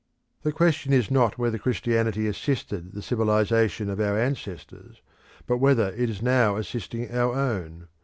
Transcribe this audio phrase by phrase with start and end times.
[0.41, 4.99] The question is not whether Christianity assisted the civilisation of our ancestors,
[5.45, 7.87] but whether it is now assisting our own.